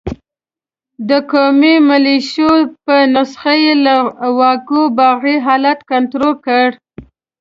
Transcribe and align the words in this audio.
د 1.09 1.11
قومي 1.31 1.75
ملېشو 1.89 2.51
په 2.85 2.95
نسخه 3.15 3.53
یې 3.63 3.73
له 3.85 3.95
واګو 4.39 4.81
باغي 4.97 5.35
حالت 5.45 5.79
کنترول 5.91 6.33
کړ. 6.45 6.67